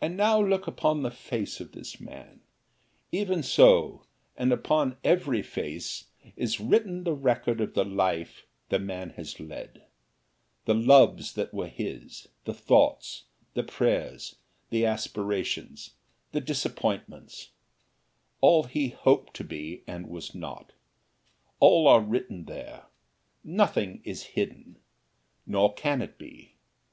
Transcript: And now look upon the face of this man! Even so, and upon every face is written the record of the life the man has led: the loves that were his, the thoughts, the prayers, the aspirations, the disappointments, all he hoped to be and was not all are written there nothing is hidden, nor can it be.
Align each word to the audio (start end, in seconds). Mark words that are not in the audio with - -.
And 0.00 0.16
now 0.16 0.40
look 0.42 0.66
upon 0.66 1.02
the 1.04 1.10
face 1.12 1.60
of 1.60 1.70
this 1.70 2.00
man! 2.00 2.40
Even 3.12 3.44
so, 3.44 4.04
and 4.36 4.52
upon 4.52 4.96
every 5.04 5.42
face 5.42 6.06
is 6.34 6.58
written 6.58 7.04
the 7.04 7.14
record 7.14 7.60
of 7.60 7.74
the 7.74 7.84
life 7.84 8.46
the 8.68 8.80
man 8.80 9.10
has 9.10 9.38
led: 9.38 9.86
the 10.64 10.74
loves 10.74 11.34
that 11.34 11.54
were 11.54 11.68
his, 11.68 12.30
the 12.46 12.52
thoughts, 12.52 13.26
the 13.54 13.62
prayers, 13.62 14.34
the 14.70 14.84
aspirations, 14.84 15.92
the 16.32 16.40
disappointments, 16.40 17.50
all 18.40 18.64
he 18.64 18.88
hoped 18.88 19.34
to 19.34 19.44
be 19.44 19.84
and 19.86 20.08
was 20.08 20.34
not 20.34 20.72
all 21.60 21.86
are 21.86 22.00
written 22.00 22.46
there 22.46 22.86
nothing 23.44 24.00
is 24.02 24.24
hidden, 24.34 24.80
nor 25.46 25.72
can 25.72 26.02
it 26.02 26.18
be. 26.18 26.56